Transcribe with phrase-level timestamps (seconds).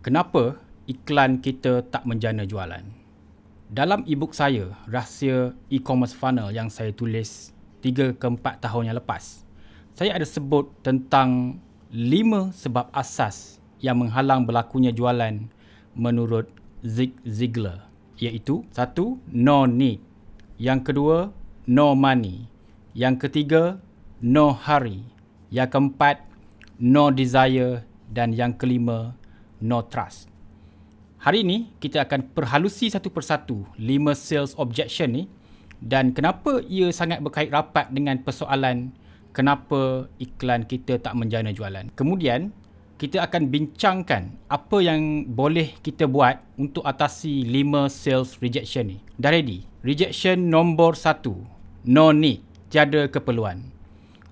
[0.00, 0.56] Kenapa
[0.88, 2.80] iklan kita tak menjana jualan?
[3.68, 7.52] Dalam e-book saya, Rahsia E-commerce Funnel yang saya tulis
[7.84, 9.44] 3 ke 4 tahun yang lepas,
[9.92, 11.60] saya ada sebut tentang
[11.92, 15.36] 5 sebab asas yang menghalang berlakunya jualan
[15.92, 16.48] menurut
[16.80, 17.84] Zig Ziglar
[18.16, 20.00] iaitu satu no need
[20.56, 21.28] yang kedua
[21.68, 22.48] no money
[22.96, 23.76] yang ketiga
[24.24, 25.04] no hurry
[25.52, 26.24] yang keempat
[26.80, 29.12] no desire dan yang kelima
[29.64, 30.28] no trust.
[31.20, 35.28] Hari ini kita akan perhalusi satu persatu lima sales objection ni
[35.80, 38.92] dan kenapa ia sangat berkait rapat dengan persoalan
[39.36, 41.92] kenapa iklan kita tak menjana jualan.
[41.92, 42.52] Kemudian
[43.00, 48.98] kita akan bincangkan apa yang boleh kita buat untuk atasi lima sales rejection ni.
[49.16, 49.64] Dah ready?
[49.80, 51.40] Rejection nombor satu.
[51.88, 52.44] No need.
[52.68, 53.72] Tiada keperluan.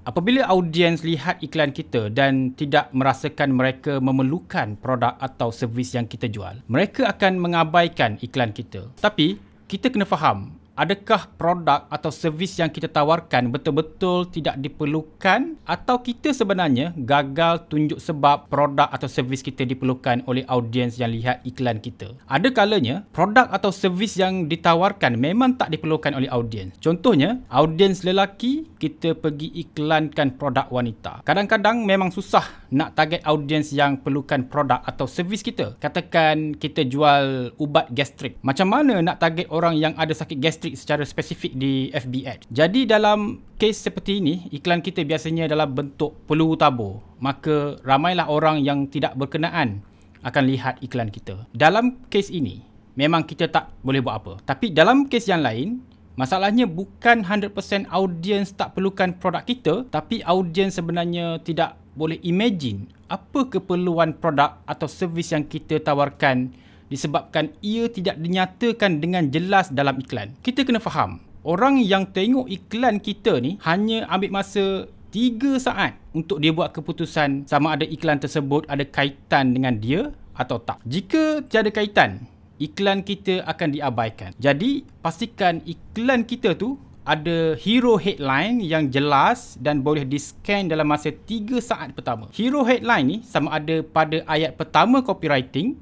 [0.00, 6.24] Apabila audiens lihat iklan kita dan tidak merasakan mereka memerlukan produk atau servis yang kita
[6.24, 8.88] jual, mereka akan mengabaikan iklan kita.
[8.96, 9.36] Tapi,
[9.68, 16.32] kita kena faham adakah produk atau servis yang kita tawarkan betul-betul tidak diperlukan atau kita
[16.32, 22.16] sebenarnya gagal tunjuk sebab produk atau servis kita diperlukan oleh audiens yang lihat iklan kita.
[22.24, 26.72] Ada kalanya produk atau servis yang ditawarkan memang tak diperlukan oleh audiens.
[26.80, 31.20] Contohnya, audiens lelaki kita pergi iklankan produk wanita.
[31.28, 35.74] Kadang-kadang memang susah nak target audiens yang perlukan produk atau servis kita.
[35.82, 38.38] Katakan kita jual ubat gastrik.
[38.46, 42.40] Macam mana nak target orang yang ada sakit gastrik secara spesifik di FB ad.
[42.48, 47.02] Jadi dalam kes seperti ini, iklan kita biasanya dalam bentuk peluru tabur.
[47.20, 49.82] Maka ramailah orang yang tidak berkenaan
[50.22, 51.44] akan lihat iklan kita.
[51.52, 54.32] Dalam kes ini, memang kita tak boleh buat apa.
[54.46, 55.80] Tapi dalam kes yang lain,
[56.16, 63.44] masalahnya bukan 100% audience tak perlukan produk kita, tapi audience sebenarnya tidak boleh imagine apa
[63.44, 66.48] keperluan produk atau servis yang kita tawarkan
[66.88, 70.32] disebabkan ia tidak dinyatakan dengan jelas dalam iklan.
[70.40, 76.40] Kita kena faham, orang yang tengok iklan kita ni hanya ambil masa 3 saat untuk
[76.40, 80.80] dia buat keputusan sama ada iklan tersebut ada kaitan dengan dia atau tak.
[80.88, 82.24] Jika tiada kaitan,
[82.56, 84.30] iklan kita akan diabaikan.
[84.38, 91.08] Jadi, pastikan iklan kita tu ada hero headline yang jelas dan boleh di-scan dalam masa
[91.12, 92.28] 3 saat pertama.
[92.36, 95.80] Hero headline ni sama ada pada ayat pertama copywriting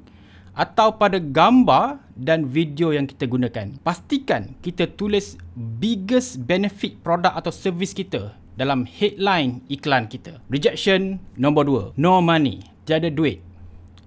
[0.55, 3.79] atau pada gambar dan video yang kita gunakan.
[3.83, 10.39] Pastikan kita tulis biggest benefit produk atau servis kita dalam headline iklan kita.
[10.51, 11.99] Rejection nombor 2.
[11.99, 12.63] No money.
[12.83, 13.39] Tiada duit.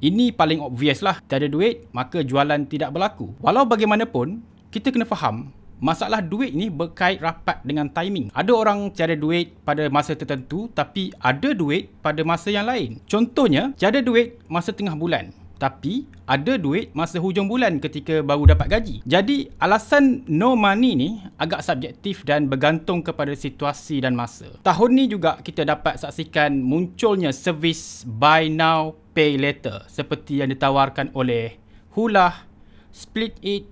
[0.03, 1.23] Ini paling obvious lah.
[1.31, 3.31] Tiada duit, maka jualan tidak berlaku.
[3.39, 4.43] Walau bagaimanapun,
[4.75, 8.31] kita kena faham masalah duit ni berkait rapat dengan timing.
[8.31, 13.03] Ada orang tiada duit pada masa tertentu tapi ada duit pada masa yang lain.
[13.11, 18.67] Contohnya, tiada duit masa tengah bulan tapi ada duit masa hujung bulan ketika baru dapat
[18.67, 18.97] gaji.
[19.07, 24.51] Jadi alasan no money ni agak subjektif dan bergantung kepada situasi dan masa.
[24.67, 31.15] Tahun ni juga kita dapat saksikan munculnya servis buy now pay later seperti yang ditawarkan
[31.15, 31.63] oleh
[31.95, 32.49] Hula,
[32.91, 33.71] Split It,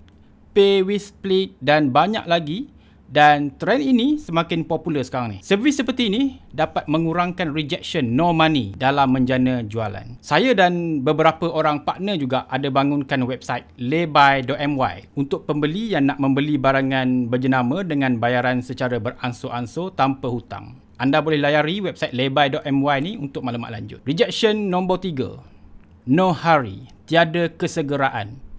[0.50, 2.66] Pay with Split dan banyak lagi
[3.10, 5.38] dan trend ini semakin popular sekarang ni.
[5.42, 10.18] Servis seperti ini dapat mengurangkan rejection no money dalam menjana jualan.
[10.22, 16.54] Saya dan beberapa orang partner juga ada bangunkan website layby.my untuk pembeli yang nak membeli
[16.54, 20.78] barangan berjenama dengan bayaran secara beransur-ansur tanpa hutang.
[20.98, 24.02] Anda boleh layari website layby.my ni untuk maklumat lanjut.
[24.06, 26.10] Rejection nombor 3.
[26.10, 26.86] No hurry.
[27.10, 28.49] Tiada kesegeraan.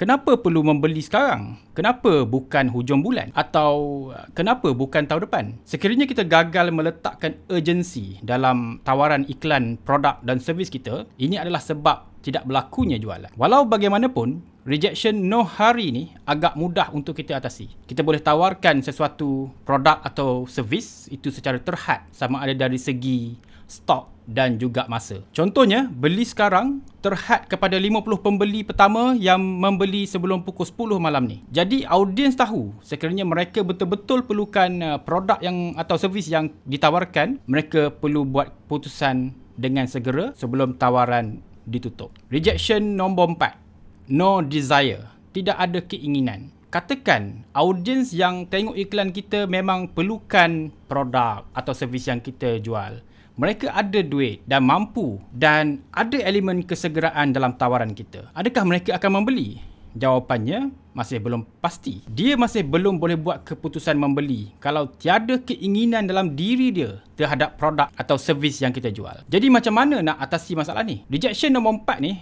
[0.00, 1.60] Kenapa perlu membeli sekarang?
[1.76, 3.28] Kenapa bukan hujung bulan?
[3.36, 5.44] Atau uh, kenapa bukan tahun depan?
[5.68, 12.16] Sekiranya kita gagal meletakkan urgency dalam tawaran iklan produk dan servis kita, ini adalah sebab
[12.24, 13.28] tidak berlakunya jualan.
[13.36, 17.68] Walau bagaimanapun, rejection no hari ni agak mudah untuk kita atasi.
[17.84, 23.36] Kita boleh tawarkan sesuatu produk atau servis itu secara terhad sama ada dari segi
[23.68, 25.18] stok dan juga masa.
[25.34, 31.42] Contohnya, beli sekarang terhad kepada 50 pembeli pertama yang membeli sebelum pukul 10 malam ni.
[31.50, 37.90] Jadi audiens tahu sekiranya mereka betul-betul perlukan uh, produk yang atau servis yang ditawarkan, mereka
[37.90, 42.14] perlu buat putusan dengan segera sebelum tawaran ditutup.
[42.30, 44.14] Rejection nombor 4.
[44.14, 45.10] No desire.
[45.34, 46.54] Tidak ada keinginan.
[46.70, 53.02] Katakan audiens yang tengok iklan kita memang perlukan produk atau servis yang kita jual
[53.40, 58.28] mereka ada duit dan mampu dan ada elemen kesegeraan dalam tawaran kita.
[58.36, 59.64] Adakah mereka akan membeli?
[59.96, 62.04] Jawapannya masih belum pasti.
[62.04, 67.88] Dia masih belum boleh buat keputusan membeli kalau tiada keinginan dalam diri dia terhadap produk
[67.96, 69.24] atau servis yang kita jual.
[69.24, 71.02] Jadi macam mana nak atasi masalah ni?
[71.08, 72.20] Rejection nombor empat ni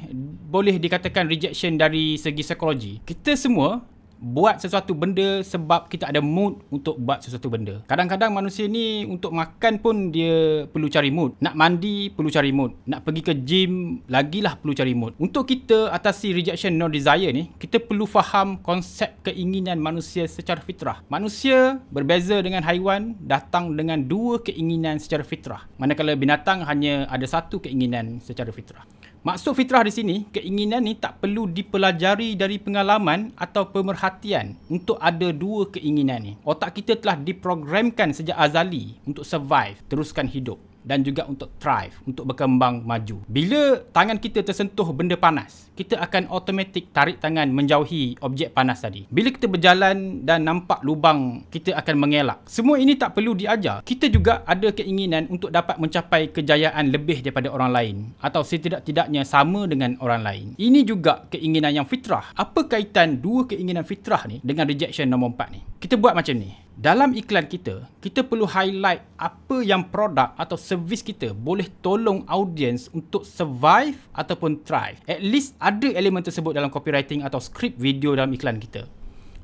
[0.48, 3.02] boleh dikatakan rejection dari segi psikologi.
[3.02, 3.82] Kita semua
[4.18, 7.80] buat sesuatu benda sebab kita ada mood untuk buat sesuatu benda.
[7.86, 11.38] Kadang-kadang manusia ni untuk makan pun dia perlu cari mood.
[11.38, 12.74] Nak mandi perlu cari mood.
[12.86, 15.14] Nak pergi ke gym lagilah perlu cari mood.
[15.22, 21.00] Untuk kita atasi rejection no desire ni, kita perlu faham konsep keinginan manusia secara fitrah.
[21.06, 25.64] Manusia berbeza dengan haiwan datang dengan dua keinginan secara fitrah.
[25.78, 28.82] Manakala binatang hanya ada satu keinginan secara fitrah.
[29.18, 35.34] Maksud fitrah di sini, keinginan ni tak perlu dipelajari dari pengalaman atau pemerhatian untuk ada
[35.34, 36.32] dua keinginan ni.
[36.46, 42.24] Otak kita telah diprogramkan sejak azali untuk survive, teruskan hidup dan juga untuk thrive, untuk
[42.32, 43.20] berkembang maju.
[43.28, 49.04] Bila tangan kita tersentuh benda panas, kita akan automatik tarik tangan menjauhi objek panas tadi.
[49.12, 52.40] Bila kita berjalan dan nampak lubang, kita akan mengelak.
[52.48, 53.84] Semua ini tak perlu diajar.
[53.84, 59.68] Kita juga ada keinginan untuk dapat mencapai kejayaan lebih daripada orang lain atau setidak-tidaknya sama
[59.68, 60.46] dengan orang lain.
[60.56, 62.32] Ini juga keinginan yang fitrah.
[62.32, 65.60] Apa kaitan dua keinginan fitrah ni dengan rejection nombor empat ni?
[65.76, 71.02] Kita buat macam ni dalam iklan kita, kita perlu highlight apa yang produk atau servis
[71.02, 75.02] kita boleh tolong audience untuk survive ataupun thrive.
[75.10, 78.86] At least ada elemen tersebut dalam copywriting atau script video dalam iklan kita.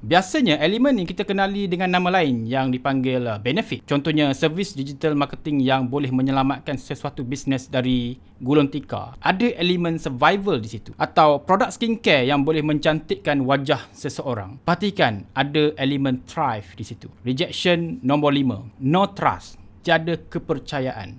[0.04, 3.88] Biasanya elemen yang kita kenali dengan nama lain yang dipanggil uh, benefit.
[3.88, 9.16] Contohnya servis digital marketing yang boleh menyelamatkan sesuatu bisnes dari gulung tikar.
[9.24, 10.92] Ada elemen survival di situ.
[11.00, 14.60] Atau produk skincare yang boleh mencantikkan wajah seseorang.
[14.60, 17.08] Perhatikan ada elemen thrive di situ.
[17.24, 18.60] Rejection nombor lima.
[18.84, 19.56] No trust.
[19.80, 21.16] Tiada kepercayaan.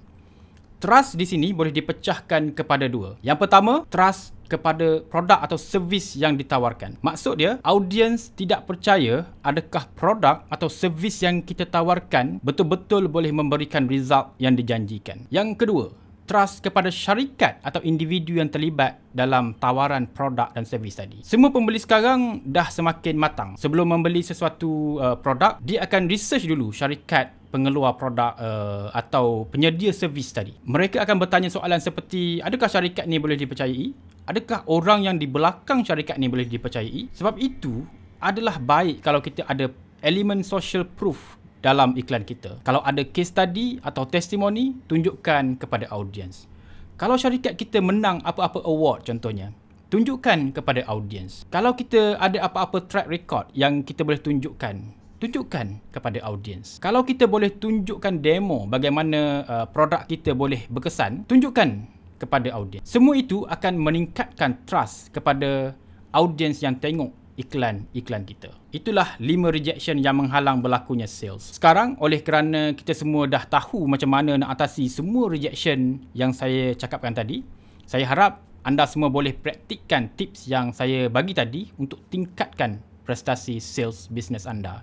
[0.76, 3.16] Trust di sini boleh dipecahkan kepada dua.
[3.24, 7.02] Yang pertama, trust kepada produk atau servis yang ditawarkan.
[7.02, 13.90] Maksud dia, audiens tidak percaya adakah produk atau servis yang kita tawarkan betul-betul boleh memberikan
[13.90, 15.26] result yang dijanjikan.
[15.34, 15.86] Yang kedua,
[16.26, 21.22] trust kepada syarikat atau individu yang terlibat dalam tawaran produk dan servis tadi.
[21.22, 23.50] Semua pembeli sekarang dah semakin matang.
[23.56, 29.96] Sebelum membeli sesuatu uh, produk, dia akan research dulu syarikat pengeluar produk uh, atau penyedia
[29.96, 30.52] servis tadi.
[30.68, 33.96] Mereka akan bertanya soalan seperti adakah syarikat ni boleh dipercayai?
[34.28, 37.16] Adakah orang yang di belakang syarikat ni boleh dipercayai?
[37.16, 37.88] Sebab itu
[38.20, 39.72] adalah baik kalau kita ada
[40.04, 42.60] elemen social proof dalam iklan kita.
[42.68, 46.52] Kalau ada case study atau testimoni, tunjukkan kepada audience.
[47.00, 49.56] Kalau syarikat kita menang apa-apa award contohnya,
[49.90, 51.48] tunjukkan kepada audience.
[51.50, 56.78] Kalau kita ada apa-apa track record yang kita boleh tunjukkan, tunjukkan kepada audience.
[56.78, 61.88] Kalau kita boleh tunjukkan demo bagaimana uh, produk kita boleh berkesan, tunjukkan
[62.20, 62.88] kepada audience.
[62.88, 65.76] Semua itu akan meningkatkan trust kepada
[66.16, 68.52] audience yang tengok iklan-iklan kita.
[68.72, 71.52] Itulah lima rejection yang menghalang berlakunya sales.
[71.52, 76.72] Sekarang oleh kerana kita semua dah tahu macam mana nak atasi semua rejection yang saya
[76.76, 77.44] cakapkan tadi,
[77.84, 84.10] saya harap anda semua boleh praktikkan tips yang saya bagi tadi untuk tingkatkan prestasi sales
[84.10, 84.82] bisnes anda.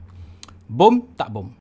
[0.69, 1.51] Bom tak bom.